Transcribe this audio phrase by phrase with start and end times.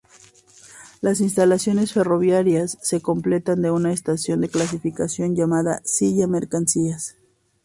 [1.01, 7.17] Las instalaciones ferroviarias se completan con una estación de clasificación llamaba Silla-Mercancías.